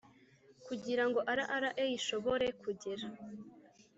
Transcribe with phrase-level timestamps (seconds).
[0.65, 3.05] kugira ngo rra ishobore kugera